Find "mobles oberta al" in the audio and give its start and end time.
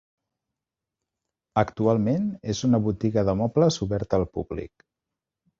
3.43-4.29